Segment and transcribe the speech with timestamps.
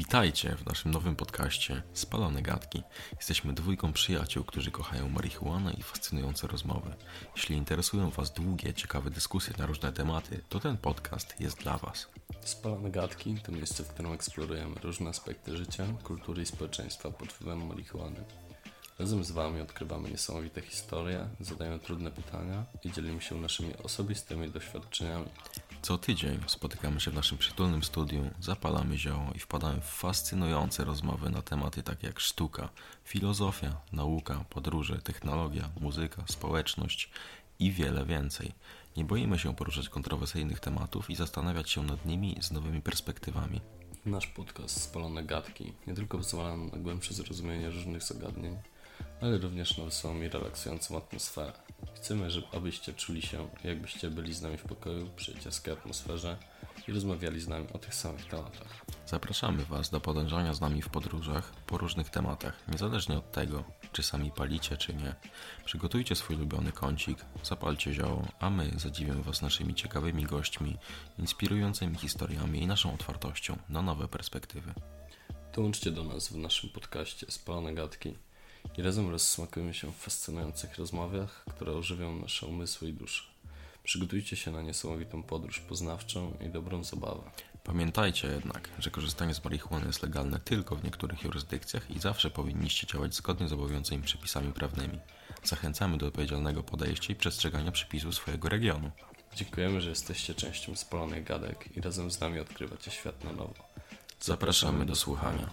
[0.00, 2.82] Witajcie w naszym nowym podcaście Spalone Gadki.
[3.16, 6.94] Jesteśmy dwójką przyjaciół, którzy kochają marihuanę i fascynujące rozmowy.
[7.36, 12.08] Jeśli interesują Was długie, ciekawe dyskusje na różne tematy, to ten podcast jest dla Was.
[12.40, 17.66] Spalone Gadki to miejsce, w którym eksplorujemy różne aspekty życia, kultury i społeczeństwa pod wpływem
[17.66, 18.24] marihuany.
[18.98, 25.26] Razem z Wami odkrywamy niesamowite historie, zadajemy trudne pytania i dzielimy się naszymi osobistymi doświadczeniami.
[25.82, 31.30] Co tydzień spotykamy się w naszym przytulnym studiu, zapalamy zioło i wpadamy w fascynujące rozmowy
[31.30, 32.68] na tematy takie jak sztuka,
[33.04, 37.10] filozofia, nauka, podróże, technologia, muzyka, społeczność
[37.58, 38.52] i wiele więcej.
[38.96, 43.60] Nie boimy się poruszać kontrowersyjnych tematów i zastanawiać się nad nimi z nowymi perspektywami.
[44.06, 48.56] Nasz podcast Spalone Gadki nie tylko pozwala na głębsze zrozumienie różnych zagadnień,
[49.20, 51.52] ale również na wesołą i relaksującą atmosferę.
[52.00, 56.36] Chcemy, żeby, abyście czuli się, jakbyście byli z nami w pokoju, przyjacielskiej atmosferze
[56.88, 58.84] i rozmawiali z nami o tych samych tematach.
[59.06, 64.02] Zapraszamy Was do podążania z nami w podróżach po różnych tematach, niezależnie od tego, czy
[64.02, 65.14] sami palicie, czy nie.
[65.64, 70.76] Przygotujcie swój ulubiony kącik, zapalcie zioło, a my zadziwimy Was naszymi ciekawymi gośćmi,
[71.18, 74.74] inspirującymi historiami i naszą otwartością na nowe perspektywy.
[75.54, 78.14] Dołączcie do nas w naszym podcaście Spalone Gadki
[78.78, 83.24] i razem rozsmakujemy się w fascynujących rozmowach, które ożywią nasze umysły i dusze.
[83.84, 87.30] Przygotujcie się na niesamowitą podróż poznawczą i dobrą zabawę.
[87.64, 92.86] Pamiętajcie jednak, że korzystanie z marihuany jest legalne tylko w niektórych jurysdykcjach i zawsze powinniście
[92.86, 94.98] działać zgodnie z obowiązującymi przepisami prawnymi.
[95.44, 98.90] Zachęcamy do odpowiedzialnego podejścia i przestrzegania przepisów swojego regionu.
[99.34, 103.54] Dziękujemy, że jesteście częścią Spalonych Gadek i razem z nami odkrywacie świat na nowo.
[104.20, 105.50] Zapraszamy do słuchania.